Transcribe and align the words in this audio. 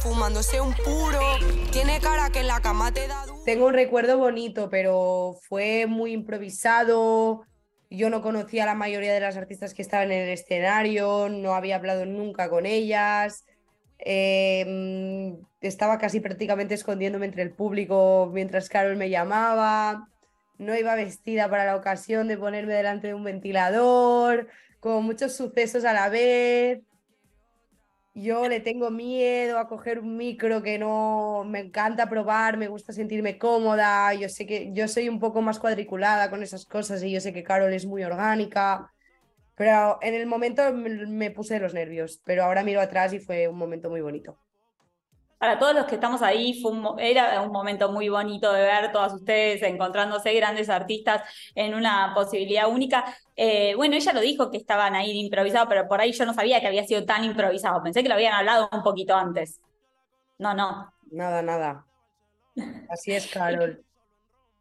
fumándose 0.00 0.60
un 0.60 0.74
puro. 0.74 1.20
Tiene 1.72 2.00
cara 2.00 2.30
que 2.30 2.40
en 2.40 2.46
la 2.46 2.60
cama 2.60 2.92
te 2.92 3.06
da 3.08 3.26
duro. 3.26 3.42
Tengo 3.44 3.66
un 3.66 3.74
recuerdo 3.74 4.18
bonito, 4.18 4.68
pero 4.70 5.36
fue 5.48 5.86
muy 5.86 6.12
improvisado. 6.12 7.44
Yo 7.90 8.10
no 8.10 8.22
conocía 8.22 8.64
a 8.64 8.66
la 8.66 8.74
mayoría 8.74 9.12
de 9.12 9.20
las 9.20 9.36
artistas 9.36 9.74
que 9.74 9.82
estaban 9.82 10.12
en 10.12 10.22
el 10.22 10.28
escenario, 10.28 11.28
no 11.28 11.54
había 11.54 11.76
hablado 11.76 12.04
nunca 12.04 12.50
con 12.50 12.66
ellas. 12.66 13.44
Eh, 13.98 15.34
estaba 15.60 15.98
casi 15.98 16.20
prácticamente 16.20 16.74
escondiéndome 16.74 17.26
entre 17.26 17.42
el 17.42 17.50
público 17.50 18.30
mientras 18.32 18.68
Carol 18.68 18.96
me 18.96 19.10
llamaba. 19.10 20.08
No 20.58 20.76
iba 20.76 20.94
vestida 20.94 21.48
para 21.48 21.64
la 21.64 21.76
ocasión 21.76 22.28
de 22.28 22.36
ponerme 22.36 22.74
delante 22.74 23.08
de 23.08 23.14
un 23.14 23.24
ventilador, 23.24 24.48
con 24.80 25.04
muchos 25.04 25.36
sucesos 25.36 25.84
a 25.84 25.92
la 25.92 26.08
vez. 26.08 26.80
Yo 28.20 28.48
le 28.48 28.58
tengo 28.60 28.90
miedo 28.90 29.58
a 29.58 29.68
coger 29.68 30.00
un 30.00 30.16
micro 30.16 30.60
que 30.62 30.76
no 30.78 31.44
me 31.46 31.60
encanta 31.60 32.08
probar, 32.08 32.56
me 32.56 32.66
gusta 32.66 32.92
sentirme 32.92 33.38
cómoda. 33.38 34.12
Yo 34.14 34.28
sé 34.28 34.44
que 34.44 34.72
yo 34.72 34.88
soy 34.88 35.08
un 35.08 35.20
poco 35.20 35.40
más 35.40 35.60
cuadriculada 35.60 36.28
con 36.28 36.42
esas 36.42 36.64
cosas 36.66 37.02
y 37.04 37.12
yo 37.12 37.20
sé 37.20 37.32
que 37.32 37.44
Carol 37.44 37.72
es 37.72 37.86
muy 37.86 38.02
orgánica. 38.02 38.92
Pero 39.56 39.98
en 40.02 40.14
el 40.14 40.26
momento 40.26 40.72
me 40.74 41.30
puse 41.30 41.60
los 41.60 41.74
nervios, 41.74 42.20
pero 42.24 42.44
ahora 42.44 42.64
miro 42.64 42.80
atrás 42.80 43.12
y 43.12 43.20
fue 43.20 43.48
un 43.48 43.58
momento 43.58 43.90
muy 43.90 44.00
bonito. 44.00 44.38
Para 45.38 45.58
todos 45.58 45.74
los 45.74 45.86
que 45.86 45.94
estamos 45.94 46.20
ahí, 46.20 46.60
fue 46.60 46.72
era 46.98 47.40
un 47.42 47.52
momento 47.52 47.92
muy 47.92 48.08
bonito 48.08 48.52
de 48.52 48.62
ver 48.62 48.92
todas 48.92 49.14
ustedes 49.14 49.62
encontrándose 49.62 50.34
grandes 50.34 50.68
artistas 50.68 51.22
en 51.54 51.74
una 51.74 52.12
posibilidad 52.14 52.68
única. 52.68 53.04
Eh, 53.36 53.74
bueno, 53.76 53.94
ella 53.94 54.12
lo 54.12 54.20
dijo 54.20 54.50
que 54.50 54.56
estaban 54.56 54.96
ahí 54.96 55.12
improvisado, 55.12 55.68
pero 55.68 55.86
por 55.86 56.00
ahí 56.00 56.12
yo 56.12 56.26
no 56.26 56.34
sabía 56.34 56.60
que 56.60 56.66
había 56.66 56.84
sido 56.84 57.04
tan 57.04 57.24
improvisado. 57.24 57.82
Pensé 57.82 58.02
que 58.02 58.08
lo 58.08 58.16
habían 58.16 58.34
hablado 58.34 58.68
un 58.72 58.82
poquito 58.82 59.14
antes. 59.14 59.60
No, 60.38 60.54
no. 60.54 60.92
Nada, 61.10 61.42
nada. 61.42 61.86
Así 62.90 63.12
es, 63.12 63.26
Carol. 63.28 63.84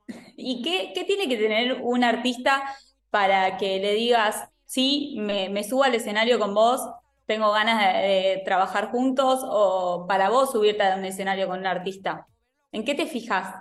¿Y 0.38 0.62
qué, 0.62 0.92
qué 0.94 1.04
tiene 1.04 1.28
que 1.28 1.38
tener 1.38 1.82
un 1.82 2.04
artista 2.04 2.64
para 3.10 3.58
que 3.58 3.80
le 3.80 3.94
digas, 3.94 4.50
sí, 4.66 5.16
me, 5.20 5.64
subo 5.64 5.84
al 5.84 5.96
escenario 5.96 6.40
con 6.40 6.54
vos, 6.54 6.82
tengo 7.28 7.52
ganas 7.52 7.84
de, 8.02 8.42
trabajar 8.44 8.90
juntos 8.90 9.42
o 9.44 10.06
para 10.08 10.30
vos 10.30 10.52
subirte 10.52 10.82
a 10.82 10.96
un 10.96 11.06
escenario 11.06 11.48
con 11.48 11.60
un 11.60 11.68
artista? 11.68 12.26
¿En 12.72 12.84
qué 12.84 12.96
te 12.96 13.06
fijas? 13.06 13.54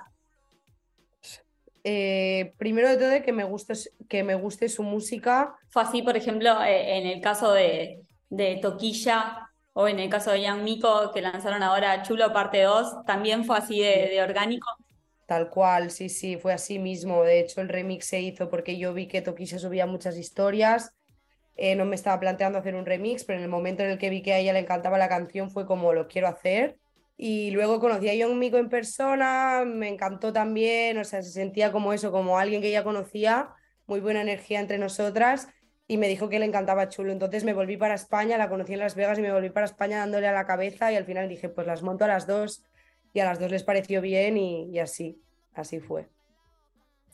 Eh, 1.84 2.54
primero 2.56 2.88
de 2.88 2.96
todo, 2.96 3.22
que 3.22 3.32
me, 3.32 3.44
guste, 3.44 3.74
que 4.08 4.24
me 4.24 4.34
guste 4.34 4.68
su 4.68 4.82
música. 4.82 5.54
Fue 5.68 5.82
así, 5.82 6.02
por 6.02 6.16
ejemplo, 6.16 6.62
eh, 6.62 6.96
en 6.96 7.06
el 7.06 7.20
caso 7.20 7.52
de, 7.52 8.02
Toquilla 8.62 9.50
o 9.74 9.86
en 9.86 10.00
el 10.00 10.08
caso 10.08 10.30
de 10.30 10.42
Young 10.42 10.62
Miko, 10.62 11.12
que 11.12 11.20
lanzaron 11.20 11.62
ahora 11.62 12.02
Chulo 12.02 12.32
Parte 12.32 12.62
2, 12.62 13.04
también 13.04 13.44
fue 13.44 13.58
así 13.58 13.80
de 13.80 14.20
orgánico. 14.22 14.66
Tal 15.26 15.50
cual, 15.50 15.90
sí, 15.90 16.08
sí, 16.08 16.36
fue 16.36 16.52
así 16.52 16.78
mismo. 16.78 17.24
De 17.24 17.40
hecho, 17.40 17.60
el 17.60 17.68
remix 17.68 18.06
se 18.06 18.20
hizo 18.20 18.48
porque 18.48 18.78
yo 18.78 18.94
vi 18.94 19.08
que 19.08 19.22
Toquilla 19.22 19.58
subía 19.58 19.84
muchas 19.84 20.16
historias. 20.16 20.94
Eh, 21.56 21.74
no 21.74 21.84
me 21.84 21.94
estaba 21.94 22.20
planteando 22.20 22.58
hacer 22.58 22.74
un 22.74 22.86
remix, 22.86 23.24
pero 23.24 23.38
en 23.38 23.44
el 23.44 23.50
momento 23.50 23.82
en 23.82 23.90
el 23.90 23.98
que 23.98 24.10
vi 24.10 24.22
que 24.22 24.32
a 24.34 24.38
ella 24.38 24.52
le 24.52 24.60
encantaba 24.60 24.98
la 24.98 25.08
canción 25.08 25.50
fue 25.50 25.66
como 25.66 25.92
lo 25.92 26.08
quiero 26.08 26.28
hacer. 26.28 26.78
Y 27.16 27.50
luego 27.50 27.80
conocí 27.80 28.08
a 28.10 28.14
Young 28.14 28.36
Miko 28.36 28.58
en 28.58 28.68
persona, 28.68 29.64
me 29.66 29.88
encantó 29.88 30.32
también, 30.32 30.98
o 30.98 31.04
sea, 31.04 31.22
se 31.22 31.30
sentía 31.30 31.72
como 31.72 31.94
eso, 31.94 32.12
como 32.12 32.38
alguien 32.38 32.60
que 32.60 32.68
ella 32.68 32.84
conocía, 32.84 33.50
muy 33.86 34.00
buena 34.00 34.20
energía 34.20 34.60
entre 34.60 34.78
nosotras 34.78 35.48
y 35.88 35.98
me 35.98 36.08
dijo 36.08 36.28
que 36.28 36.38
le 36.38 36.46
encantaba 36.46 36.88
Chulo. 36.88 37.12
Entonces 37.12 37.44
me 37.44 37.54
volví 37.54 37.76
para 37.76 37.94
España, 37.94 38.38
la 38.38 38.48
conocí 38.48 38.72
en 38.72 38.80
Las 38.80 38.94
Vegas 38.94 39.18
y 39.18 39.22
me 39.22 39.32
volví 39.32 39.50
para 39.50 39.66
España 39.66 39.98
dándole 39.98 40.26
a 40.26 40.32
la 40.32 40.46
cabeza 40.46 40.92
y 40.92 40.96
al 40.96 41.04
final 41.04 41.28
dije, 41.28 41.48
pues 41.48 41.66
las 41.66 41.82
monto 41.82 42.04
a 42.04 42.08
las 42.08 42.26
dos 42.26 42.64
y 43.12 43.20
a 43.20 43.24
las 43.24 43.38
dos 43.38 43.50
les 43.50 43.62
pareció 43.62 44.00
bien 44.00 44.36
y, 44.36 44.78
así, 44.78 45.22
así 45.54 45.80
fue. 45.80 46.08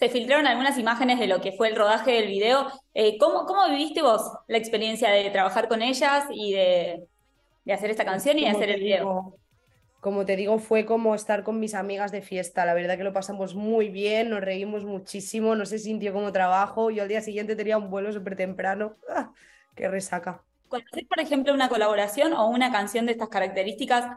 Se 0.03 0.09
filtraron 0.09 0.49
algunas 0.49 0.77
imágenes 0.79 1.21
de 1.21 1.29
lo 1.29 1.41
que 1.41 1.53
fue 1.53 1.69
el 1.69 1.77
rodaje 1.77 2.11
del 2.11 2.27
video. 2.27 2.67
Eh, 2.93 3.19
¿cómo, 3.19 3.47
¿cómo, 3.47 3.69
viviste 3.71 4.03
vos 4.03 4.33
la 4.49 4.59
experiencia 4.59 5.09
de 5.11 5.31
trabajar 5.31 5.69
con 5.69 5.81
ellas 5.81 6.25
y 6.33 6.55
de, 6.55 7.07
hacer 7.73 7.89
esta 7.89 8.05
canción 8.05 8.37
y 8.37 8.43
de 8.43 8.49
hacer 8.49 8.71
el 8.71 8.81
video? 8.81 9.37
como 10.01 10.27
te 10.27 10.35
digo, 10.35 10.59
fue 10.59 10.85
como 10.87 11.15
estar 11.15 11.45
con 11.45 11.61
mis 11.61 11.75
amigas 11.75 12.11
de 12.11 12.21
fiesta. 12.21 12.67
La 12.67 12.75
verdad 12.75 12.97
que 12.97 13.05
lo 13.05 13.13
pasamos 13.13 13.55
muy 13.55 13.91
bien, 13.91 14.31
nos 14.31 14.41
reímos 14.41 14.85
muchísimo, 14.85 15.55
no 15.55 15.67
se 15.67 15.79
sintió 15.79 16.13
como 16.13 16.33
trabajo. 16.33 16.91
Yo 16.91 17.05
al 17.05 17.09
día 17.09 17.21
siguiente 17.21 17.55
tenía 17.55 17.79
un 17.79 17.89
vuelo 17.89 18.13
súper 18.13 18.35
temprano. 18.35 18.97
¡Ah! 19.09 19.31
¡Qué 19.77 19.87
resaca! 19.87 20.43
Cuando 20.67 20.89
haces, 20.93 21.07
por 21.07 21.21
ejemplo, 21.21 21.55
una 21.55 21.69
colaboración 21.69 22.33
o 22.33 22.49
una 22.49 22.73
canción 22.73 23.07
de 23.07 23.13
estas 23.13 23.29
características, 23.29 24.17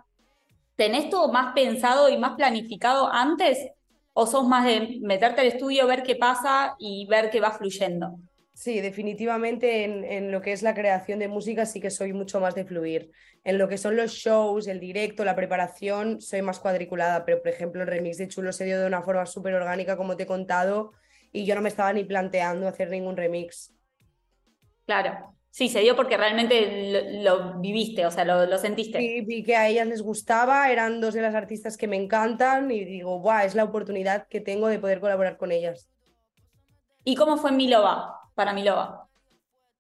¿tenés 0.75 1.11
todo 1.11 1.31
más 1.31 1.53
pensado 1.53 2.09
y 2.09 2.17
más 2.17 2.31
planificado 2.35 3.07
antes? 3.07 3.69
¿O 4.17 4.25
sos 4.25 4.47
más 4.47 4.63
de 4.63 4.99
meterte 5.01 5.41
al 5.41 5.47
estudio, 5.47 5.87
ver 5.87 6.01
qué 6.01 6.15
pasa 6.15 6.75
y 6.79 7.05
ver 7.07 7.29
qué 7.29 7.41
va 7.41 7.51
fluyendo? 7.51 8.17
Sí, 8.53 8.79
definitivamente 8.79 9.83
en, 9.83 10.31
lo 10.31 10.41
que 10.41 10.53
es 10.53 10.63
la 10.63 10.73
creación 10.73 11.19
de 11.19 11.27
música 11.27 11.65
sí 11.65 11.81
que 11.81 11.89
soy 11.89 12.13
mucho 12.13 12.39
más 12.39 12.55
de 12.55 12.63
fluir. 12.63 13.11
En 13.43 13.57
lo 13.57 13.67
que 13.67 13.77
son 13.77 13.97
los 13.97 14.13
shows, 14.13 14.67
el 14.67 14.79
directo, 14.79 15.25
la 15.25 15.35
preparación, 15.35 16.21
soy 16.21 16.41
más 16.41 16.59
cuadriculada, 16.59 17.25
pero 17.25 17.41
por 17.41 17.49
ejemplo 17.49 17.81
el 17.81 17.89
remix 17.89 18.17
de 18.17 18.29
Chulo 18.29 18.53
se 18.53 18.63
dio 18.63 18.79
de 18.79 18.87
una 18.87 19.01
forma 19.01 19.25
súper 19.25 19.53
orgánica, 19.53 19.97
como 19.97 20.15
te 20.15 20.23
he 20.23 20.27
contado, 20.27 20.93
y 21.33 21.43
yo 21.43 21.53
no 21.53 21.61
me 21.61 21.67
estaba 21.67 21.91
ni 21.91 22.05
planteando 22.05 22.69
hacer 22.69 22.89
ningún 22.89 23.17
remix. 23.17 23.73
Claro, 24.85 25.35
Sí, 25.55 25.69
se 25.69 25.79
dio 25.79 25.95
porque 25.95 26.17
realmente 26.17 27.21
lo, 27.23 27.61
viviste, 27.61 28.05
o 28.05 28.11
sea, 28.11 28.25
lo, 28.25 28.57
sentiste. 28.57 28.99
Sí, 28.99 29.21
vi 29.21 29.41
que 29.41 29.55
a 29.55 29.69
ellas 29.69 29.87
les 29.87 30.01
gustaba, 30.01 30.69
eran 30.69 30.99
dos 30.99 31.13
de 31.13 31.21
las 31.21 31.33
artistas 31.33 31.77
que 31.77 31.87
me 31.87 31.95
encantan 31.95 32.69
y 32.71 32.83
digo, 32.83 33.21
¡buah! 33.21 33.45
Es 33.45 33.55
la 33.55 33.63
oportunidad 33.63 34.27
que 34.27 34.41
tengo 34.41 34.67
de 34.67 34.79
poder 34.79 34.99
colaborar 34.99 35.37
con 35.37 35.53
ellas. 35.53 35.89
¿Y 37.05 37.15
cómo 37.15 37.37
fue 37.37 37.53
Milova 37.53 38.19
para 38.33 38.51
Milova? 38.51 39.07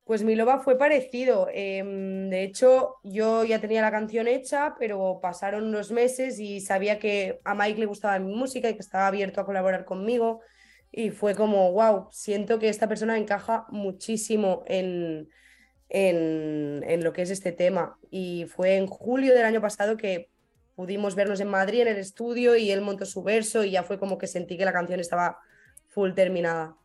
Pues 0.05 0.23
Milova 0.23 0.59
fue 0.59 0.77
parecido. 0.77 1.49
Em, 1.51 2.29
de 2.29 2.43
hecho, 2.43 2.95
yo 3.03 3.43
ya 3.43 3.59
tenía 3.59 3.81
la 3.81 3.91
canción 3.91 4.29
hecha, 4.29 4.75
pero 4.79 5.19
pasaron 5.21 5.65
unos 5.65 5.91
meses 5.91 6.39
y 6.39 6.61
sabía 6.61 6.99
que 6.99 7.41
a 7.43 7.53
Mike 7.53 7.81
le 7.81 7.85
gustaba 7.85 8.17
mi 8.17 8.33
música 8.33 8.69
y 8.69 8.75
que 8.75 8.79
estaba 8.79 9.07
abierto 9.07 9.41
a 9.41 9.45
colaborar 9.45 9.83
conmigo. 9.83 10.39
Y 10.89 11.09
fue 11.09 11.35
como, 11.35 11.73
wow, 11.73 12.07
siento 12.11 12.59
que 12.59 12.69
esta 12.69 12.87
persona 12.87 13.17
encaja 13.17 13.65
muchísimo 13.71 14.63
en, 14.67 15.27
en, 15.89 17.03
lo 17.03 17.13
que 17.13 17.21
es 17.21 17.29
este 17.29 17.51
tema. 17.51 17.97
Y 18.11 18.45
fue 18.45 18.75
en 18.75 18.87
julio 18.87 19.33
del 19.33 19.45
año 19.45 19.61
pasado 19.61 19.97
que 19.97 20.29
pudimos 20.75 21.15
vernos 21.15 21.39
en 21.39 21.49
Madrid 21.49 21.81
en 21.81 21.89
el 21.89 21.97
estudio 21.97 22.55
y 22.55 22.71
él 22.71 22.81
montó 22.81 23.05
su 23.05 23.23
verso 23.23 23.63
y 23.63 23.71
ya 23.71 23.83
fue 23.83 23.97
como 23.97 24.17
que 24.17 24.27
sentí 24.27 24.57
que 24.57 24.65
la 24.65 24.73
canción 24.73 24.99
estaba 24.99 25.39
full 25.87 26.13
terminada. 26.13 26.75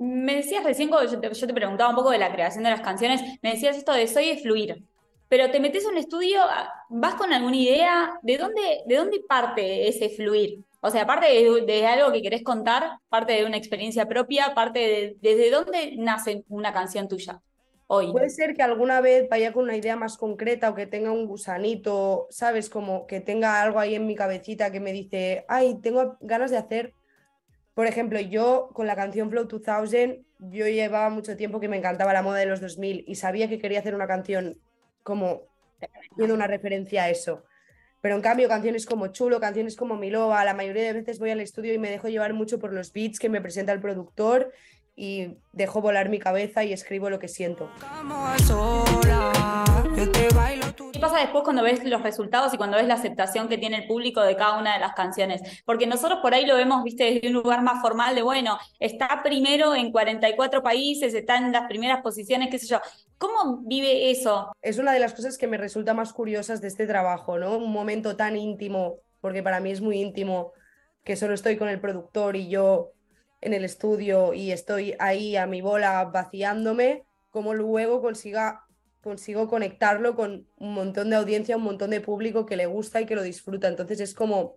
Me 0.00 0.36
decías 0.36 0.64
recién, 0.64 0.88
cuando 0.88 1.10
yo 1.10 1.20
te, 1.20 1.54
preguntaba 1.54 1.90
un 1.90 1.96
poco 1.96 2.10
de 2.10 2.18
la 2.18 2.32
creación 2.32 2.64
de 2.64 2.70
las 2.70 2.80
canciones, 2.80 3.20
me 3.42 3.52
decías 3.52 3.76
esto 3.76 3.92
de 3.92 4.06
soy 4.06 4.28
de 4.28 4.38
fluir, 4.38 4.84
pero 5.28 5.50
te 5.50 5.60
metes 5.60 5.84
en 5.84 5.90
un 5.90 5.98
estudio, 5.98 6.40
vas 6.88 7.14
con 7.16 7.32
alguna 7.32 7.56
idea, 7.56 8.18
¿de 8.22 8.38
dónde, 8.38 8.82
de 8.86 8.96
dónde 8.96 9.20
parte 9.20 9.88
ese 9.88 10.08
fluir? 10.08 10.60
O 10.80 10.90
sea, 10.90 11.02
aparte 11.02 11.26
de, 11.26 11.86
algo 11.86 12.12
que 12.12 12.22
querés 12.22 12.44
contar, 12.44 12.98
parte 13.08 13.32
de 13.32 13.44
una 13.44 13.56
experiencia 13.56 14.06
propia, 14.06 14.54
parte 14.54 14.78
de 14.78 15.16
desde 15.20 15.50
dónde 15.50 15.96
nace 15.96 16.44
una 16.48 16.72
canción 16.72 17.08
tuya. 17.08 17.40
Puede 17.88 18.28
ser 18.28 18.54
que 18.54 18.62
alguna 18.62 19.00
vez 19.00 19.30
vaya 19.30 19.54
con 19.54 19.64
una 19.64 19.76
idea 19.76 19.96
más 19.96 20.18
concreta 20.18 20.68
o 20.68 20.74
que 20.74 20.86
tenga 20.86 21.10
un 21.10 21.26
gusanito, 21.26 22.26
¿sabes? 22.28 22.68
Como 22.68 23.06
que 23.06 23.20
tenga 23.20 23.62
algo 23.62 23.80
ahí 23.80 23.94
en 23.94 24.06
mi 24.06 24.14
cabecita 24.14 24.70
que 24.70 24.78
me 24.78 24.92
dice, 24.92 25.46
ay, 25.48 25.80
tengo 25.80 26.18
ganas 26.20 26.50
de 26.50 26.58
hacer. 26.58 26.92
Por 27.72 27.86
ejemplo, 27.86 28.20
yo 28.20 28.68
con 28.74 28.86
la 28.86 28.94
canción 28.94 29.30
Flow 29.30 29.48
2000, 29.48 30.26
yo 30.38 30.66
llevaba 30.66 31.08
mucho 31.08 31.34
tiempo 31.36 31.60
que 31.60 31.68
me 31.68 31.78
encantaba 31.78 32.12
la 32.12 32.20
moda 32.20 32.38
de 32.38 32.46
los 32.46 32.60
2000 32.60 33.04
y 33.06 33.14
sabía 33.14 33.48
que 33.48 33.58
quería 33.58 33.78
hacer 33.78 33.94
una 33.94 34.06
canción 34.06 34.60
como 35.02 35.44
teniendo 36.10 36.34
una 36.34 36.46
referencia 36.46 37.04
a 37.04 37.10
eso. 37.10 37.44
Pero 38.02 38.16
en 38.16 38.20
cambio, 38.20 38.48
canciones 38.48 38.84
como 38.84 39.08
Chulo, 39.08 39.40
canciones 39.40 39.76
como 39.76 39.96
Milova, 39.96 40.44
la 40.44 40.54
mayoría 40.54 40.82
de 40.84 40.92
veces 40.92 41.18
voy 41.18 41.30
al 41.30 41.40
estudio 41.40 41.72
y 41.72 41.78
me 41.78 41.90
dejo 41.90 42.08
llevar 42.08 42.34
mucho 42.34 42.58
por 42.58 42.74
los 42.74 42.92
beats 42.92 43.18
que 43.18 43.30
me 43.30 43.40
presenta 43.40 43.72
el 43.72 43.80
productor 43.80 44.52
y 44.98 45.38
dejo 45.52 45.80
volar 45.80 46.08
mi 46.08 46.18
cabeza 46.18 46.64
y 46.64 46.72
escribo 46.72 47.08
lo 47.08 47.20
que 47.20 47.28
siento. 47.28 47.70
¿Qué 50.92 50.98
pasa 50.98 51.20
después 51.20 51.44
cuando 51.44 51.62
ves 51.62 51.84
los 51.84 52.02
resultados 52.02 52.52
y 52.52 52.56
cuando 52.56 52.76
ves 52.76 52.88
la 52.88 52.94
aceptación 52.94 53.48
que 53.48 53.58
tiene 53.58 53.76
el 53.76 53.86
público 53.86 54.20
de 54.22 54.34
cada 54.34 54.58
una 54.58 54.74
de 54.74 54.80
las 54.80 54.94
canciones? 54.94 55.62
Porque 55.64 55.86
nosotros 55.86 56.18
por 56.20 56.34
ahí 56.34 56.46
lo 56.46 56.56
vemos, 56.56 56.82
viste, 56.82 57.04
desde 57.04 57.28
un 57.28 57.34
lugar 57.34 57.62
más 57.62 57.80
formal 57.80 58.16
de, 58.16 58.22
bueno, 58.22 58.58
está 58.80 59.22
primero 59.22 59.72
en 59.76 59.92
44 59.92 60.64
países, 60.64 61.14
está 61.14 61.36
en 61.36 61.52
las 61.52 61.68
primeras 61.68 62.02
posiciones, 62.02 62.48
qué 62.50 62.58
sé 62.58 62.66
yo. 62.66 62.80
¿Cómo 63.18 63.58
vive 63.66 64.10
eso? 64.10 64.50
Es 64.62 64.78
una 64.78 64.92
de 64.92 64.98
las 64.98 65.14
cosas 65.14 65.38
que 65.38 65.46
me 65.46 65.58
resulta 65.58 65.94
más 65.94 66.12
curiosas 66.12 66.60
de 66.60 66.66
este 66.66 66.88
trabajo, 66.88 67.38
¿no? 67.38 67.56
Un 67.56 67.70
momento 67.70 68.16
tan 68.16 68.36
íntimo, 68.36 68.96
porque 69.20 69.44
para 69.44 69.60
mí 69.60 69.70
es 69.70 69.80
muy 69.80 70.00
íntimo, 70.00 70.52
que 71.04 71.14
solo 71.14 71.34
estoy 71.34 71.56
con 71.56 71.68
el 71.68 71.80
productor 71.80 72.34
y 72.34 72.48
yo 72.48 72.94
en 73.40 73.54
el 73.54 73.64
estudio 73.64 74.34
y 74.34 74.52
estoy 74.52 74.94
ahí 74.98 75.36
a 75.36 75.46
mi 75.46 75.60
bola 75.60 76.04
vaciándome, 76.04 77.04
como 77.30 77.54
luego 77.54 78.00
consiga 78.02 78.64
consigo 79.00 79.48
conectarlo 79.48 80.14
con 80.14 80.46
un 80.56 80.74
montón 80.74 81.10
de 81.10 81.16
audiencia, 81.16 81.56
un 81.56 81.62
montón 81.62 81.90
de 81.90 82.00
público 82.00 82.46
que 82.46 82.56
le 82.56 82.66
gusta 82.66 83.00
y 83.00 83.06
que 83.06 83.14
lo 83.14 83.22
disfruta. 83.22 83.68
Entonces 83.68 84.00
es 84.00 84.14
como, 84.14 84.56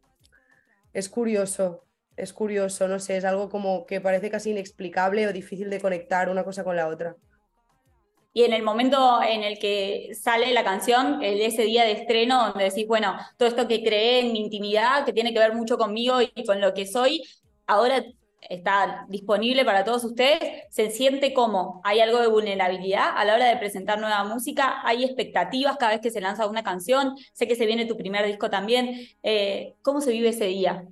es 0.94 1.10
curioso, 1.10 1.86
es 2.18 2.34
curioso, 2.34 2.88
no 2.88 3.00
sé, 3.00 3.18
es 3.18 3.26
algo 3.26 3.50
como 3.50 3.86
que 3.86 4.02
parece 4.02 4.30
casi 4.30 4.52
inexplicable 4.52 5.28
o 5.28 5.34
difícil 5.34 5.70
de 5.70 5.80
conectar 5.80 6.30
una 6.30 6.44
cosa 6.44 6.64
con 6.64 6.76
la 6.76 6.88
otra. 6.88 7.16
Y 8.34 8.44
en 8.44 8.54
el 8.54 8.64
momento 8.64 9.22
en 9.22 9.44
el 9.44 9.60
que 9.60 10.12
sale 10.14 10.54
la 10.54 10.64
canción, 10.64 11.22
ese 11.22 11.64
día 11.64 11.84
de 11.84 11.92
estreno, 11.92 12.48
donde 12.48 12.64
decís, 12.64 12.88
bueno, 12.88 13.18
todo 13.38 13.50
esto 13.50 13.68
que 13.68 13.84
creé 13.84 14.22
en 14.22 14.32
mi 14.32 14.40
intimidad, 14.40 15.06
que 15.06 15.12
tiene 15.12 15.34
que 15.34 15.40
ver 15.40 15.54
mucho 15.54 15.78
conmigo 15.78 16.22
y 16.22 16.46
con 16.46 16.62
lo 16.62 16.74
que 16.74 16.88
soy, 16.88 17.24
ahora 17.68 18.04
está 18.50 19.06
disponible 19.08 19.64
para 19.64 19.84
todos 19.84 20.04
ustedes, 20.04 20.40
se 20.70 20.90
siente 20.90 21.34
como 21.34 21.82
hay 21.84 22.00
algo 22.00 22.20
de 22.20 22.28
vulnerabilidad 22.28 23.16
a 23.16 23.24
la 23.24 23.36
hora 23.36 23.48
de 23.48 23.58
presentar 23.58 24.00
nueva 24.00 24.24
música, 24.24 24.82
hay 24.84 25.04
expectativas 25.04 25.78
cada 25.78 25.94
vez 25.94 26.02
que 26.02 26.12
se 26.12 26.22
lanza 26.22 26.48
una 26.48 26.64
canción, 26.64 27.16
sé 27.34 27.48
que 27.48 27.56
se 27.56 27.66
viene 27.66 27.86
tu 27.86 27.98
primer 27.98 28.26
disco 28.26 28.50
también, 28.50 28.96
eh, 29.24 29.76
¿cómo 29.82 30.02
se 30.02 30.12
vive 30.12 30.30
ese 30.30 30.46
día? 30.46 30.86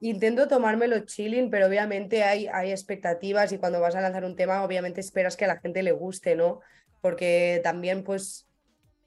Intento 0.00 0.46
tomármelo 0.46 1.00
chilling, 1.00 1.50
pero 1.50 1.66
obviamente 1.66 2.22
hay, 2.22 2.46
hay 2.46 2.70
expectativas 2.70 3.50
y 3.52 3.58
cuando 3.58 3.80
vas 3.80 3.96
a 3.96 4.00
lanzar 4.00 4.24
un 4.24 4.36
tema, 4.36 4.62
obviamente 4.62 5.00
esperas 5.00 5.36
que 5.36 5.44
a 5.44 5.48
la 5.48 5.58
gente 5.58 5.82
le 5.82 5.90
guste, 5.90 6.36
¿no? 6.36 6.60
Porque 7.00 7.60
también, 7.64 8.04
pues, 8.04 8.46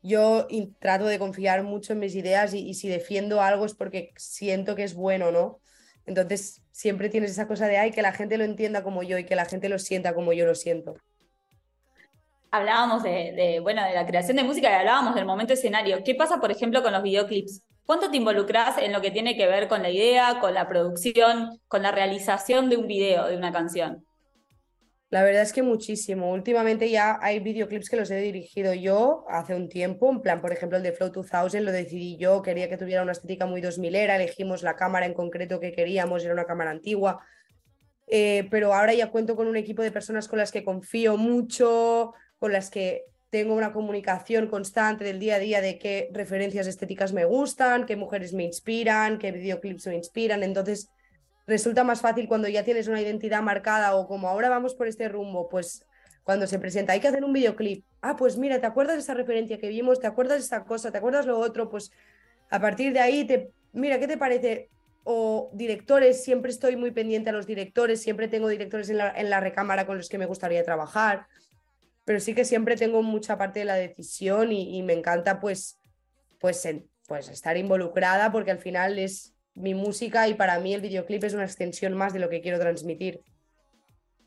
yo 0.03 0.47
trato 0.79 1.05
de 1.05 1.17
confiar 1.17 1.63
mucho 1.63 1.93
en 1.93 1.99
mis 1.99 2.15
ideas 2.15 2.53
y, 2.53 2.67
y 2.67 2.73
si 2.73 2.89
defiendo 2.89 3.41
algo 3.41 3.65
es 3.65 3.73
porque 3.73 4.11
siento 4.17 4.75
que 4.75 4.83
es 4.83 4.93
bueno, 4.93 5.31
¿no? 5.31 5.61
Entonces, 6.05 6.61
siempre 6.71 7.09
tienes 7.09 7.31
esa 7.31 7.47
cosa 7.47 7.67
de, 7.67 7.77
ay, 7.77 7.91
que 7.91 8.01
la 8.01 8.11
gente 8.11 8.37
lo 8.37 8.43
entienda 8.43 8.83
como 8.83 9.03
yo 9.03 9.17
y 9.17 9.25
que 9.25 9.35
la 9.35 9.45
gente 9.45 9.69
lo 9.69 9.79
sienta 9.79 10.13
como 10.13 10.33
yo 10.33 10.45
lo 10.45 10.55
siento. 10.55 10.95
Hablábamos 12.49 13.03
de, 13.03 13.59
bueno, 13.61 13.83
de 13.85 13.93
la 13.93 14.05
creación 14.05 14.35
de 14.37 14.43
música 14.43 14.69
y 14.69 14.73
hablábamos 14.73 15.15
del 15.15 15.25
momento 15.25 15.53
escenario. 15.53 16.03
¿Qué 16.03 16.15
pasa, 16.15 16.39
por 16.39 16.51
ejemplo, 16.51 16.83
con 16.83 16.91
los 16.91 17.03
videoclips? 17.03 17.61
¿Cuánto 17.85 18.11
te 18.11 18.17
involucras 18.17 18.77
en 18.77 18.91
lo 18.91 19.01
que 19.01 19.11
tiene 19.11 19.37
que 19.37 19.47
ver 19.47 19.67
con 19.67 19.81
la 19.81 19.89
idea, 19.89 20.39
con 20.39 20.53
la 20.53 20.67
producción, 20.67 21.59
con 21.67 21.81
la 21.81 21.91
realización 21.91 22.69
de 22.69 22.77
un 22.77 22.87
video, 22.87 23.27
de 23.27 23.37
una 23.37 23.51
canción? 23.51 24.05
La 25.11 25.23
verdad 25.23 25.41
es 25.41 25.51
que 25.51 25.61
muchísimo. 25.61 26.31
Últimamente 26.31 26.89
ya 26.89 27.19
hay 27.21 27.39
videoclips 27.41 27.89
que 27.89 27.97
los 27.97 28.09
he 28.11 28.21
dirigido 28.21 28.73
yo 28.73 29.25
hace 29.27 29.53
un 29.53 29.67
tiempo, 29.67 30.09
en 30.09 30.21
plan, 30.21 30.39
por 30.39 30.53
ejemplo, 30.53 30.77
el 30.77 30.83
de 30.83 30.93
Flow 30.93 31.09
2000 31.09 31.65
lo 31.65 31.71
decidí 31.73 32.15
yo, 32.15 32.41
quería 32.41 32.69
que 32.69 32.77
tuviera 32.77 33.03
una 33.03 33.11
estética 33.11 33.45
muy 33.45 33.59
2000 33.59 33.93
era, 33.93 34.15
elegimos 34.15 34.63
la 34.63 34.77
cámara 34.77 35.05
en 35.05 35.13
concreto 35.13 35.59
que 35.59 35.73
queríamos, 35.73 36.23
era 36.23 36.33
una 36.33 36.45
cámara 36.45 36.71
antigua. 36.71 37.19
Eh, 38.07 38.47
pero 38.49 38.73
ahora 38.73 38.93
ya 38.93 39.11
cuento 39.11 39.35
con 39.35 39.47
un 39.47 39.57
equipo 39.57 39.81
de 39.81 39.91
personas 39.91 40.29
con 40.29 40.39
las 40.39 40.49
que 40.49 40.63
confío 40.63 41.17
mucho, 41.17 42.13
con 42.39 42.53
las 42.53 42.69
que 42.69 43.03
tengo 43.29 43.53
una 43.53 43.73
comunicación 43.73 44.47
constante 44.47 45.03
del 45.03 45.19
día 45.19 45.35
a 45.35 45.39
día 45.39 45.59
de 45.59 45.77
qué 45.77 46.09
referencias 46.13 46.67
estéticas 46.67 47.11
me 47.11 47.25
gustan, 47.25 47.85
qué 47.85 47.97
mujeres 47.97 48.33
me 48.33 48.43
inspiran, 48.43 49.17
qué 49.17 49.33
videoclips 49.33 49.87
me 49.87 49.95
inspiran. 49.95 50.41
Entonces, 50.41 50.89
resulta 51.51 51.83
más 51.83 51.99
fácil 51.99 52.27
cuando 52.27 52.47
ya 52.47 52.63
tienes 52.63 52.87
una 52.87 53.01
identidad 53.01 53.41
marcada 53.41 53.95
o 53.95 54.07
como 54.07 54.29
ahora 54.29 54.49
vamos 54.49 54.73
por 54.73 54.87
este 54.87 55.09
rumbo, 55.09 55.49
pues 55.49 55.85
cuando 56.23 56.47
se 56.47 56.59
presenta, 56.59 56.93
hay 56.93 57.01
que 57.01 57.09
hacer 57.09 57.25
un 57.25 57.33
videoclip. 57.33 57.83
Ah, 58.01 58.15
pues 58.15 58.37
mira, 58.37 58.59
¿te 58.61 58.67
acuerdas 58.67 58.95
de 58.95 59.01
esa 59.01 59.13
referencia 59.13 59.59
que 59.59 59.67
vimos? 59.67 59.99
¿Te 59.99 60.07
acuerdas 60.07 60.37
de 60.37 60.43
esta 60.43 60.63
cosa? 60.63 60.91
¿Te 60.91 60.97
acuerdas 60.97 61.25
lo 61.25 61.37
otro? 61.37 61.69
Pues 61.69 61.91
a 62.49 62.61
partir 62.61 62.93
de 62.93 63.01
ahí, 63.01 63.25
te, 63.25 63.51
mira, 63.73 63.99
¿qué 63.99 64.07
te 64.07 64.17
parece? 64.17 64.69
O 65.03 65.49
directores, 65.53 66.23
siempre 66.23 66.51
estoy 66.51 66.77
muy 66.77 66.91
pendiente 66.91 67.31
a 67.31 67.33
los 67.33 67.47
directores, 67.47 68.01
siempre 68.01 68.29
tengo 68.29 68.47
directores 68.47 68.89
en 68.89 68.99
la, 68.99 69.11
en 69.11 69.29
la 69.29 69.41
recámara 69.41 69.85
con 69.85 69.97
los 69.97 70.07
que 70.07 70.17
me 70.17 70.27
gustaría 70.27 70.63
trabajar, 70.63 71.27
pero 72.05 72.21
sí 72.21 72.33
que 72.33 72.45
siempre 72.45 72.77
tengo 72.77 73.03
mucha 73.03 73.37
parte 73.37 73.59
de 73.59 73.65
la 73.65 73.75
decisión 73.75 74.53
y, 74.53 74.77
y 74.77 74.83
me 74.83 74.93
encanta 74.93 75.39
pues, 75.41 75.79
pues, 76.39 76.65
pues 77.07 77.27
estar 77.27 77.57
involucrada 77.57 78.31
porque 78.31 78.51
al 78.51 78.59
final 78.59 78.99
es 78.99 79.33
mi 79.61 79.73
música 79.73 80.27
y 80.27 80.33
para 80.33 80.59
mí 80.59 80.73
el 80.73 80.81
videoclip 80.81 81.23
es 81.23 81.33
una 81.33 81.45
extensión 81.45 81.93
más 81.93 82.13
de 82.13 82.19
lo 82.19 82.29
que 82.29 82.41
quiero 82.41 82.59
transmitir. 82.59 83.21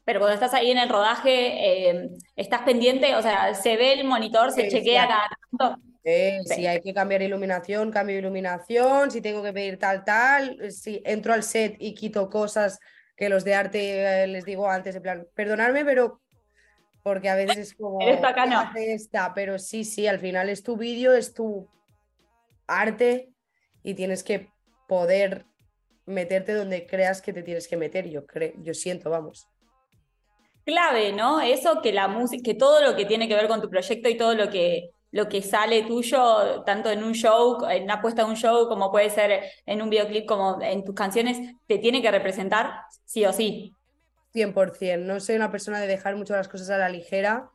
Pero 0.05 0.21
cuando 0.21 0.35
estás 0.35 0.53
ahí 0.53 0.71
en 0.71 0.79
el 0.79 0.89
rodaje, 0.89 1.91
eh, 1.91 2.11
¿estás 2.37 2.63
pendiente? 2.63 3.15
O 3.17 3.23
sea, 3.23 3.55
¿se 3.55 3.77
ve 3.77 3.95
el 3.95 4.05
monitor, 4.05 4.53
se 4.53 4.69
chequea 4.69 5.09
cada 5.09 5.29
tanto? 5.51 5.83
Si 6.45 6.67
hay 6.67 6.83
que 6.83 6.93
cambiar 6.93 7.23
iluminación, 7.23 7.91
cambio 7.91 8.19
iluminación, 8.19 9.11
si 9.11 9.23
tengo 9.23 9.43
que 9.43 9.55
pedir 9.55 9.79
tal, 9.79 10.05
tal, 10.05 10.71
si 10.71 11.01
entro 11.07 11.33
al 11.33 11.43
set 11.43 11.77
y 11.79 11.95
quito 11.95 12.29
cosas 12.29 12.79
que 13.17 13.31
los 13.31 13.43
de 13.45 13.55
arte 13.55 14.25
eh, 14.25 14.27
les 14.27 14.45
digo 14.45 14.69
antes, 14.69 14.95
en 14.95 15.03
plan, 15.03 15.27
perdonadme, 15.35 15.83
pero 15.85 16.21
porque 17.03 17.31
a 17.31 17.35
veces 17.37 17.57
es 17.57 17.75
como... 17.79 17.99
Acá 18.03 18.45
no. 18.45 18.71
Esta, 18.75 19.33
pero 19.33 19.59
sí, 19.59 19.85
sí, 19.85 20.07
al 20.07 20.19
final 20.19 20.51
es 20.51 20.63
tu 20.63 20.77
vídeo, 20.77 21.15
es 21.15 21.33
tu 21.33 21.67
arte 22.67 23.31
y 23.83 23.95
tienes 23.95 24.23
que 24.23 24.51
poder 24.87 25.47
meterte 26.07 26.55
donde 26.55 26.87
creas 26.87 27.23
que 27.23 27.33
te 27.33 27.43
tienes 27.43 27.69
que 27.69 27.77
meter, 27.77 28.09
yo 28.09 28.27
creo, 28.27 28.53
yo 28.59 28.75
siento, 28.75 29.11
vamos. 29.11 29.49
Clave, 30.65 31.13
¿no? 31.13 31.41
Eso 31.41 31.81
que 31.83 31.93
la 31.93 32.09
música, 32.09 32.43
que 32.43 32.55
todo 32.55 32.83
lo 32.83 32.97
que 32.97 33.05
tiene 33.05 33.29
que 33.29 33.35
ver 33.35 33.49
con 33.49 33.61
tu 33.61 33.69
proyecto 33.69 34.09
y 34.09 34.17
todo 34.17 34.35
lo 34.35 34.51
que 34.51 34.91
lo 35.15 35.29
que 35.29 35.43
sale 35.43 35.85
tuyo, 35.85 36.65
tanto 36.67 36.91
en 36.91 37.05
un 37.05 37.13
show, 37.13 37.65
en 37.71 37.85
una 37.85 38.03
puesta 38.03 38.25
de 38.25 38.31
un 38.31 38.35
show, 38.35 38.67
como 38.67 38.91
puede 38.91 39.11
ser 39.11 39.45
en 39.65 39.81
un 39.81 39.89
videoclip, 39.89 40.27
como 40.27 40.61
en 40.61 40.85
tus 40.85 40.93
canciones, 40.97 41.39
te 41.69 41.79
tiene 41.79 42.03
que 42.03 42.11
representar 42.11 42.81
sí 43.05 43.25
o 43.25 43.33
sí. 43.33 43.73
100%, 44.35 44.99
no 44.99 45.21
soy 45.21 45.37
una 45.37 45.53
persona 45.53 45.79
de 45.79 45.87
dejar 45.87 46.17
mucho 46.17 46.35
las 46.35 46.49
cosas 46.49 46.69
a 46.71 46.79
la 46.79 46.89
ligera 46.89 47.49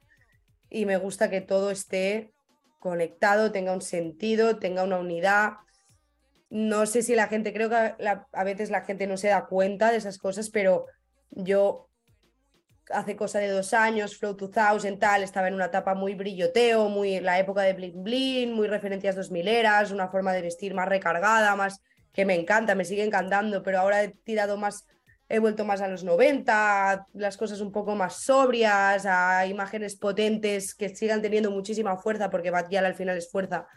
y 0.69 0.85
me 0.85 0.95
gusta 0.95 1.29
que 1.29 1.41
todo 1.41 1.69
esté 1.69 2.31
conectado, 2.79 3.51
tenga 3.51 3.73
un 3.73 3.81
sentido, 3.81 4.57
tenga 4.57 4.83
una 4.83 4.97
unidad 4.97 5.57
no 6.50 6.86
sé 6.86 7.04
si 7.04 7.16
la 7.16 7.28
gente, 7.28 7.54
creo 7.54 7.69
que 7.69 7.75
a, 7.75 8.44
veces 8.44 8.72
la 8.72 8.81
gente 8.81 9.06
no 9.07 9.18
se 9.18 9.28
da 9.28 9.46
cuenta 9.46 9.92
de 9.92 9.98
esas 9.98 10.18
cosas, 10.18 10.50
pero 10.50 10.86
yo 11.30 11.90
hace 12.90 13.16
cosa 13.16 13.38
de 13.38 13.50
dos 13.50 13.74
años, 13.74 14.18
Flow 14.18 14.34
2000, 14.36 14.98
tal, 14.98 15.22
estaba 15.22 15.48
en 15.48 15.54
una 15.54 15.66
etapa 15.66 15.94
muy 15.94 16.16
brilloteo, 16.16 16.90
muy 16.90 17.19
la 17.19 17.38
época 17.38 17.62
de 17.62 17.74
Bling 17.74 18.04
Bling, 18.04 18.54
muy 18.54 18.68
referencias 18.68 19.16
2000 19.16 19.48
eras, 19.48 19.92
una 19.92 20.07
forma 20.07 20.34
de 20.34 20.42
vestir 20.42 20.74
más 20.74 20.90
recargada, 20.90 21.56
más 21.56 21.81
que 22.12 22.25
me 22.25 22.34
encanta, 22.34 22.74
me 22.74 22.86
sigue 22.86 23.04
encantando, 23.04 23.62
pero 23.62 23.80
ahora 23.80 24.04
he 24.04 24.10
tirado 24.10 24.57
más, 24.57 24.88
he 25.28 25.38
vuelto 25.38 25.66
más 25.66 25.81
a 25.81 25.88
los 25.88 26.04
90, 26.04 27.06
las 27.13 27.38
cosas 27.38 27.62
un 27.62 27.72
poco 27.72 27.96
más 27.96 28.24
sobrias, 28.24 29.06
a 29.06 29.46
imágenes 29.46 29.96
potentes 29.96 30.74
que 30.74 30.90
sigan 30.90 31.22
teniendo 31.22 31.51
muchísima 31.51 31.96
fuerza, 31.98 32.31
porque 32.31 32.50
Batgirl 32.50 32.88
al 32.88 32.96
final 32.96 33.18
es 33.18 33.31
fuerza, 33.31 33.68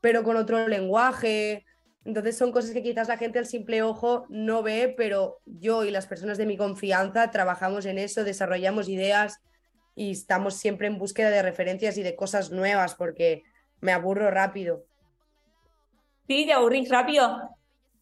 pero 0.00 0.22
con 0.22 0.36
otro 0.36 0.68
lenguaje, 0.68 1.64
entonces 2.04 2.36
son 2.36 2.50
cosas 2.50 2.70
que 2.70 2.82
quizás 2.82 3.08
la 3.08 3.18
gente 3.18 3.38
al 3.38 3.46
simple 3.46 3.82
ojo 3.82 4.24
no 4.28 4.62
ve, 4.62 4.94
pero 4.96 5.40
yo 5.44 5.84
y 5.84 5.90
las 5.90 6.06
personas 6.06 6.38
de 6.38 6.46
mi 6.46 6.56
confianza 6.56 7.30
trabajamos 7.30 7.84
en 7.84 7.98
eso, 7.98 8.24
desarrollamos 8.24 8.88
ideas 8.88 9.40
y 9.94 10.12
estamos 10.12 10.54
siempre 10.54 10.86
en 10.86 10.98
búsqueda 10.98 11.30
de 11.30 11.42
referencias 11.42 11.98
y 11.98 12.02
de 12.02 12.16
cosas 12.16 12.50
nuevas 12.50 12.94
porque 12.94 13.42
me 13.80 13.92
aburro 13.92 14.30
rápido. 14.30 14.86
¿Sí? 16.26 16.46
¿Te 16.46 16.52
aburrís 16.52 16.88
rápido? 16.88 17.50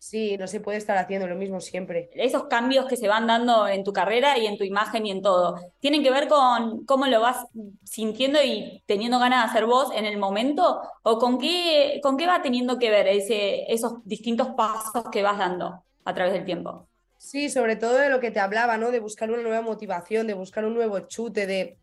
Sí, 0.01 0.39
no 0.39 0.47
se 0.47 0.61
puede 0.61 0.79
estar 0.79 0.97
haciendo 0.97 1.27
lo 1.27 1.35
mismo 1.35 1.61
siempre. 1.61 2.09
Esos 2.15 2.45
cambios 2.45 2.87
que 2.87 2.97
se 2.97 3.09
van 3.09 3.27
dando 3.27 3.67
en 3.67 3.83
tu 3.83 3.93
carrera 3.93 4.39
y 4.39 4.47
en 4.47 4.57
tu 4.57 4.63
imagen 4.63 5.05
y 5.05 5.11
en 5.11 5.23
todo, 5.23 5.57
¿tienen 5.81 6.05
que 6.05 6.13
ver 6.13 6.29
con 6.29 6.85
cómo 6.85 7.07
lo 7.07 7.21
vas 7.21 7.47
sintiendo 7.83 8.41
y 8.43 8.83
teniendo 8.87 9.19
ganas 9.19 9.45
de 9.45 9.51
hacer 9.51 9.67
vos 9.67 9.91
en 9.93 10.05
el 10.05 10.17
momento? 10.17 10.81
¿O 11.03 11.19
con 11.19 11.39
qué, 11.39 11.99
con 12.01 12.17
qué 12.17 12.29
va 12.29 12.41
teniendo 12.43 12.79
que 12.79 12.91
ver 12.91 13.09
ese, 13.09 13.71
esos 13.73 13.95
distintos 14.05 14.49
pasos 14.57 15.05
que 15.11 15.23
vas 15.25 15.37
dando 15.37 15.83
a 16.05 16.15
través 16.15 16.33
del 16.33 16.45
tiempo? 16.45 16.87
Sí, 17.17 17.51
sobre 17.51 17.75
todo 17.75 17.99
de 17.99 18.09
lo 18.09 18.21
que 18.21 18.31
te 18.31 18.39
hablaba, 18.39 18.77
¿no? 18.77 18.93
De 18.93 19.01
buscar 19.01 19.29
una 19.33 19.43
nueva 19.43 19.63
motivación, 19.63 20.29
de 20.29 20.35
buscar 20.35 20.65
un 20.65 20.75
nuevo 20.75 21.01
chute, 21.01 21.49
de, 21.49 21.77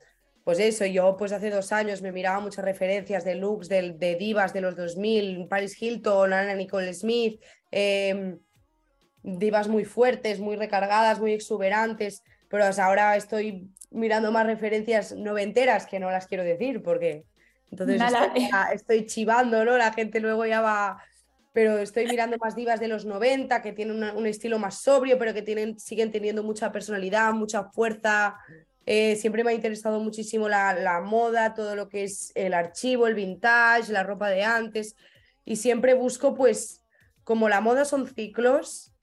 pues 0.46 0.60
eso, 0.60 0.86
yo 0.86 1.18
pues 1.18 1.34
hace 1.34 1.50
dos 1.50 1.72
años 1.72 2.02
me 2.02 2.12
miraba 2.12 2.40
muchas 2.40 2.64
referencias 2.64 3.26
de 3.26 3.36
looks 3.36 3.68
de, 3.68 3.94
de 3.94 4.16
divas 4.16 4.54
de 4.54 4.62
los 4.62 4.76
2000, 4.76 5.48
Paris 5.50 5.82
Hilton, 5.82 6.32
Anna 6.32 6.54
Nicole 6.54 6.94
Smith, 6.94 7.42
Em, 7.78 8.40
divas 9.22 9.68
muy 9.68 9.84
fuertes, 9.84 10.40
muy 10.40 10.56
recargadas, 10.56 11.20
muy 11.20 11.34
exuberantes, 11.34 12.24
pero 12.48 12.64
ahora 12.82 13.18
estoy 13.18 13.70
mirando 13.92 14.32
más 14.32 14.46
referencias 14.46 15.12
noventeras 15.12 15.86
que 15.86 16.00
no 16.00 16.10
las 16.10 16.26
quiero 16.26 16.46
decir 16.46 16.82
porque 16.82 17.26
entonces 17.70 18.02
estoy, 18.74 19.06
chivando, 19.08 19.66
¿no? 19.66 19.76
La 19.76 19.92
gente 19.92 20.22
luego 20.22 20.46
ya 20.46 20.62
va, 20.62 21.04
pero 21.52 21.80
estoy 21.80 22.06
mirando 22.06 22.38
más 22.38 22.56
divas 22.56 22.80
de 22.80 22.88
los 22.88 23.04
90 23.04 23.62
que 23.62 23.74
tienen 23.74 24.02
un 24.02 24.26
estilo 24.26 24.58
más 24.58 24.80
sobrio, 24.82 25.20
pero 25.20 25.34
que 25.34 25.42
tienen, 25.42 25.78
siguen 25.78 26.14
teniendo 26.14 26.44
mucha 26.44 26.72
personalidad, 26.72 27.34
mucha 27.34 27.66
fuerza. 27.66 28.38
Eh, 28.86 29.18
siempre 29.18 29.44
me 29.44 29.52
ha 29.52 29.54
interesado 29.54 30.00
muchísimo 30.00 30.48
la, 30.48 30.74
la 30.76 31.02
moda, 31.02 31.54
todo 31.54 31.76
lo 31.76 31.90
que 31.90 32.06
es 32.06 32.32
el 32.36 32.54
archivo, 32.54 33.06
el 33.06 33.16
vintage, 33.16 33.92
la 33.92 34.04
ropa 34.04 34.30
de 34.30 34.44
antes 34.46 34.96
y 35.44 35.58
siempre 35.58 35.94
busco 35.94 36.34
pues 36.34 36.85
como 37.26 37.50
la 37.50 37.60
moda 37.60 37.86
son 37.86 38.08
ciclos, 38.08 38.94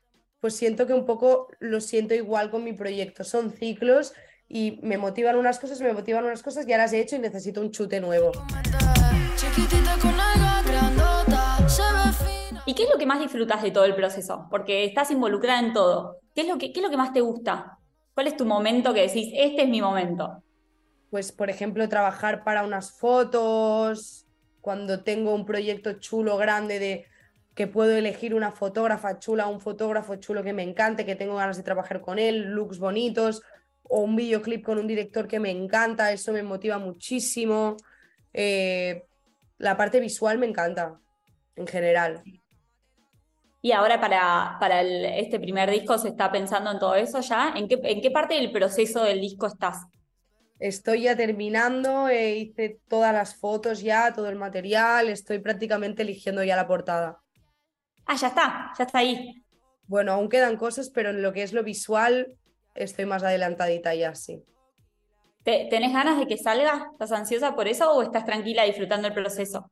pues 0.40 0.54
siento 0.54 0.86
que 0.86 0.94
un 0.94 1.04
poco 1.04 1.48
lo 1.58 1.80
siento 1.80 2.14
igual 2.14 2.50
con 2.50 2.62
mi 2.64 2.72
proyecto. 2.72 3.24
Son 3.24 3.50
ciclos 3.50 4.14
y 4.48 4.78
me 4.82 4.96
motivan 4.96 5.36
unas 5.36 5.58
cosas, 5.58 5.80
me 5.80 5.92
motivan 5.92 6.24
unas 6.24 6.42
cosas, 6.42 6.64
ya 6.66 6.78
las 6.78 6.92
he 6.92 7.00
hecho 7.00 7.16
y 7.16 7.18
necesito 7.18 7.60
un 7.60 7.72
chute 7.72 8.00
nuevo. 8.00 8.30
¿Y 12.64 12.74
qué 12.74 12.84
es 12.84 12.90
lo 12.90 12.98
que 12.98 13.06
más 13.06 13.18
disfrutas 13.18 13.60
de 13.60 13.72
todo 13.72 13.84
el 13.84 13.96
proceso? 13.96 14.46
Porque 14.50 14.84
estás 14.84 15.10
involucrada 15.10 15.58
en 15.58 15.72
todo. 15.72 16.18
¿Qué 16.32 16.42
es 16.42 16.46
lo 16.46 16.58
que, 16.58 16.72
qué 16.72 16.78
es 16.78 16.84
lo 16.84 16.90
que 16.90 16.96
más 16.96 17.12
te 17.12 17.20
gusta? 17.20 17.78
¿Cuál 18.14 18.28
es 18.28 18.36
tu 18.36 18.46
momento 18.46 18.94
que 18.94 19.00
decís, 19.00 19.32
este 19.34 19.62
es 19.62 19.68
mi 19.68 19.82
momento? 19.82 20.44
Pues, 21.10 21.32
por 21.32 21.50
ejemplo, 21.50 21.88
trabajar 21.88 22.44
para 22.44 22.62
unas 22.62 22.92
fotos, 22.92 24.26
cuando 24.60 25.02
tengo 25.02 25.34
un 25.34 25.44
proyecto 25.44 25.94
chulo, 25.94 26.36
grande, 26.36 26.78
de 26.78 27.06
que 27.54 27.66
puedo 27.66 27.96
elegir 27.96 28.34
una 28.34 28.52
fotógrafa 28.52 29.18
chula, 29.18 29.46
un 29.46 29.60
fotógrafo 29.60 30.16
chulo 30.16 30.42
que 30.42 30.52
me 30.52 30.62
encante, 30.62 31.04
que 31.04 31.16
tengo 31.16 31.36
ganas 31.36 31.56
de 31.56 31.62
trabajar 31.62 32.00
con 32.00 32.18
él, 32.18 32.52
looks 32.52 32.78
bonitos, 32.78 33.42
o 33.82 34.00
un 34.00 34.16
videoclip 34.16 34.64
con 34.64 34.78
un 34.78 34.86
director 34.86 35.28
que 35.28 35.38
me 35.38 35.50
encanta, 35.50 36.12
eso 36.12 36.32
me 36.32 36.42
motiva 36.42 36.78
muchísimo. 36.78 37.76
Eh, 38.32 39.04
la 39.58 39.76
parte 39.76 40.00
visual 40.00 40.38
me 40.38 40.46
encanta, 40.46 40.98
en 41.56 41.66
general. 41.66 42.22
Y 43.60 43.72
ahora 43.72 44.00
para, 44.00 44.56
para 44.58 44.82
este 44.82 45.38
primer 45.38 45.70
disco 45.70 45.96
se 45.98 46.08
está 46.08 46.32
pensando 46.32 46.72
en 46.72 46.78
todo 46.78 46.94
eso 46.94 47.20
ya. 47.20 47.52
¿En 47.54 47.68
qué, 47.68 47.78
¿En 47.84 48.00
qué 48.00 48.10
parte 48.10 48.34
del 48.34 48.50
proceso 48.50 49.04
del 49.04 49.20
disco 49.20 49.46
estás? 49.46 49.86
Estoy 50.58 51.02
ya 51.02 51.16
terminando, 51.16 52.08
eh, 52.08 52.36
hice 52.36 52.80
todas 52.88 53.12
las 53.12 53.36
fotos 53.36 53.82
ya, 53.82 54.12
todo 54.12 54.28
el 54.28 54.36
material, 54.36 55.08
estoy 55.08 55.38
prácticamente 55.38 56.02
eligiendo 56.02 56.42
ya 56.42 56.56
la 56.56 56.66
portada. 56.66 57.21
Ah, 58.06 58.16
ya 58.16 58.28
está, 58.28 58.72
ya 58.76 58.84
está 58.84 58.98
ahí. 58.98 59.42
Bueno, 59.86 60.12
aún 60.12 60.28
quedan 60.28 60.56
cosas, 60.56 60.90
pero 60.90 61.10
en 61.10 61.22
lo 61.22 61.32
que 61.32 61.42
es 61.42 61.52
lo 61.52 61.62
visual 61.62 62.36
estoy 62.74 63.06
más 63.06 63.22
adelantadita 63.22 63.94
ya, 63.94 64.14
sí. 64.14 64.42
¿Tenés 65.44 65.92
ganas 65.92 66.18
de 66.18 66.26
que 66.26 66.38
salga? 66.38 66.88
¿Estás 66.92 67.12
ansiosa 67.12 67.54
por 67.54 67.66
eso 67.66 67.92
o 67.92 68.02
estás 68.02 68.24
tranquila 68.24 68.64
disfrutando 68.64 69.08
el 69.08 69.14
proceso? 69.14 69.68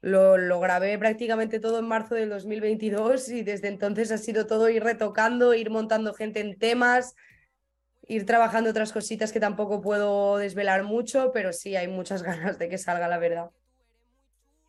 Lo, 0.00 0.36
lo, 0.36 0.60
grabé 0.60 0.98
prácticamente 0.98 1.60
todo 1.60 1.78
en 1.78 1.86
marzo 1.86 2.14
del 2.14 2.30
2022 2.30 3.28
y 3.30 3.42
desde 3.42 3.68
entonces 3.68 4.10
ha 4.10 4.18
sido 4.18 4.46
todo 4.46 4.68
ir 4.68 4.82
retocando, 4.82 5.54
ir 5.54 5.70
montando 5.70 6.12
gente 6.12 6.40
en 6.40 6.58
temas, 6.58 7.14
ir 8.06 8.26
trabajando 8.26 8.70
otras 8.70 8.92
cositas 8.92 9.32
que 9.32 9.40
tampoco 9.40 9.80
puedo 9.80 10.38
desvelar 10.38 10.82
mucho, 10.82 11.30
pero 11.32 11.52
sí 11.52 11.76
hay 11.76 11.88
muchas 11.88 12.22
ganas 12.22 12.58
de 12.58 12.68
que 12.68 12.78
salga 12.78 13.08
la 13.08 13.18
verdad. 13.18 13.50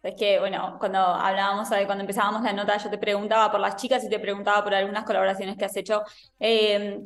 Es 0.05 0.13
que, 0.13 0.37
bueno, 0.39 0.77
cuando 0.79 0.99
hablábamos, 0.99 1.67
cuando 1.67 2.01
empezábamos 2.01 2.43
la 2.43 2.53
nota, 2.53 2.77
yo 2.77 2.91
te 2.91 2.99
preguntaba 2.99 3.51
por 3.51 3.59
las 3.59 3.75
chicas 3.75 4.03
y 4.03 4.09
te 4.09 4.19
preguntaba 4.19 4.63
por 4.63 4.75
algunas 4.75 5.03
colaboraciones 5.03 5.57
que 5.57 5.65
has 5.65 5.75
hecho. 5.75 6.03
Eh, 6.39 6.99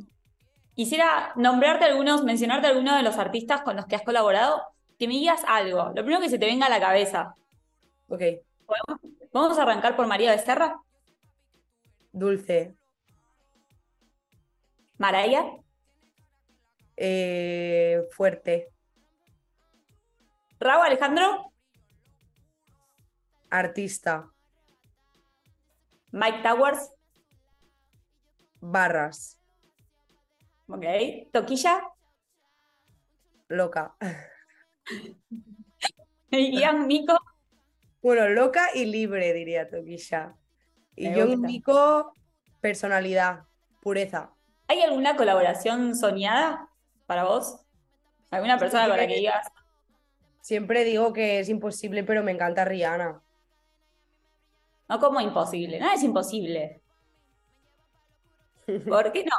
quisiera 0.76 1.32
nombrarte 1.38 1.86
algunos, 1.86 2.26
mencionarte 2.26 2.68
algunos 2.68 2.98
de 2.98 3.04
los 3.04 3.18
artistas 3.18 3.62
con 3.62 3.78
los 3.78 3.86
que 3.86 3.96
has 3.96 4.02
colaborado, 4.02 4.62
que 4.98 5.08
me 5.08 5.14
digas 5.14 5.44
algo, 5.48 5.94
lo 5.96 6.04
primero 6.04 6.20
que 6.20 6.28
se 6.28 6.38
te 6.38 6.46
venga 6.46 6.66
a 6.66 6.70
la 6.70 6.82
cabeza. 6.82 7.36
Ok. 8.10 8.22
¿Vamos 9.32 9.58
a 9.58 9.62
arrancar 9.62 9.96
por 9.96 10.06
María 10.06 10.32
Becerra? 10.32 10.82
Dulce. 12.12 12.76
Maraya. 14.98 15.46
Eh, 16.98 18.02
fuerte. 18.12 18.68
Raúl 20.60 20.86
Alejandro. 20.86 21.49
Artista. 23.50 24.32
Mike 26.12 26.42
Towers. 26.44 26.92
Barras. 28.62 29.40
Ok. 30.68 30.86
Toquilla. 31.32 31.82
Loca. 33.48 33.96
Ian 36.32 36.88
Mico. 36.88 37.18
Bueno, 38.02 38.30
loca 38.30 38.70
y 38.74 38.86
libre, 38.86 39.34
diría 39.34 39.70
Toquilla. 39.70 40.36
Y 40.96 41.14
yo 41.14 41.28
Mico, 41.38 42.14
personalidad, 42.62 43.46
pureza. 43.82 44.32
¿Hay 44.68 44.82
alguna 44.82 45.16
colaboración 45.16 45.96
soñada? 45.96 46.70
para 47.10 47.24
vos? 47.24 47.66
¿Alguna 48.30 48.60
persona 48.60 48.88
la 48.88 49.08
que 49.08 49.16
digas? 49.16 49.52
Siempre 50.42 50.84
digo 50.84 51.12
que 51.12 51.40
es 51.40 51.50
imposible, 51.50 52.04
pero 52.04 52.22
me 52.22 52.32
encanta 52.32 52.64
Rihanna. 52.64 53.24
No 54.90 55.00
como 55.00 55.22
imposible, 55.22 55.80
nada 55.80 55.94
es 55.94 56.04
imposible. 56.04 56.82
¿Por 58.88 59.12
qué 59.12 59.24
no? 59.24 59.36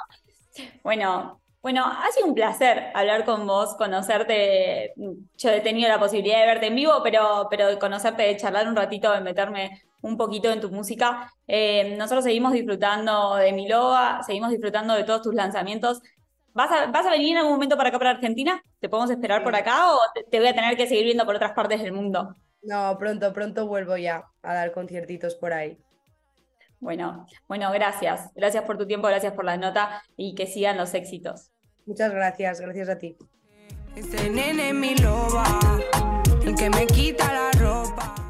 Bueno, 0.83 1.41
bueno, 1.63 1.85
ha 1.85 2.11
sido 2.13 2.27
un 2.27 2.35
placer 2.35 2.91
hablar 2.95 3.25
con 3.25 3.47
vos, 3.47 3.75
conocerte. 3.75 4.95
Yo 5.37 5.51
he 5.51 5.61
tenido 5.61 5.89
la 5.89 5.99
posibilidad 5.99 6.41
de 6.41 6.47
verte 6.47 6.67
en 6.69 6.75
vivo, 6.75 7.01
pero, 7.03 7.49
pero 7.51 7.67
de 7.69 7.79
conocerte, 7.79 8.23
de 8.23 8.37
charlar 8.37 8.67
un 8.67 8.77
ratito, 8.77 9.13
de 9.13 9.21
meterme 9.21 9.83
un 10.01 10.17
poquito 10.17 10.51
en 10.51 10.61
tu 10.61 10.71
música. 10.71 11.33
Eh, 11.47 11.97
nosotros 11.99 12.25
seguimos 12.25 12.53
disfrutando 12.53 13.37
de 13.37 13.53
Miloa, 13.53 14.23
seguimos 14.23 14.51
disfrutando 14.51 14.95
de 14.95 15.05
todos 15.05 15.23
tus 15.23 15.35
lanzamientos. 15.35 16.01
¿Vas 16.53 16.71
a, 16.73 17.11
venir 17.11 17.33
en 17.33 17.39
algún 17.39 17.53
momento 17.53 17.77
para 17.77 17.91
acá, 17.91 17.99
para 17.99 18.11
Argentina? 18.11 18.63
¿Te 18.81 18.89
podemos 18.89 19.11
esperar 19.11 19.45
por 19.45 19.55
acá 19.55 19.93
o 19.93 19.99
te, 20.31 20.39
voy 20.39 20.49
a 20.49 20.55
tener 20.55 20.77
que 20.77 20.87
seguir 20.87 21.05
viendo 21.05 21.25
por 21.27 21.37
otras 21.37 21.53
partes 21.53 21.83
del 21.83 21.93
mundo? 21.93 22.35
No, 22.63 22.97
pronto, 22.99 23.33
pronto 23.33 23.67
vuelvo 23.67 23.97
ya 23.97 24.25
a 24.43 24.55
dar 24.55 24.73
conciertitos 24.73 25.35
por 25.35 25.53
ahí. 25.53 25.79
Bueno, 26.79 27.27
bueno, 27.47 27.71
gracias. 27.73 28.31
Gracias 28.35 28.65
por 28.65 28.79
tu 28.79 28.87
tiempo, 28.87 29.09
gracias 29.09 29.35
por 29.35 29.45
la 29.45 29.57
nota 29.57 30.03
y 30.17 30.35
que 30.35 30.47
sigan 30.47 30.77
los 30.77 30.95
éxitos. 30.95 31.51
Muchas 31.87 32.13
gracias, 32.13 32.61
gracias 32.61 32.89
a 32.89 32.99
ti. 32.99 33.17
Este 33.97 34.31
nene 34.31 34.73
mi 34.73 34.95
loba, 34.97 35.45
el 36.45 36.55
que 36.55 36.71
me 36.71 36.87
quita 36.87 37.33
la 37.33 37.51
ropa. 37.61 38.30